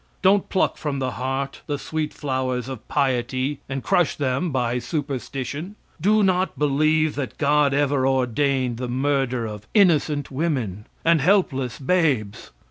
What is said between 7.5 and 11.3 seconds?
ever ordered the murder of innocent women and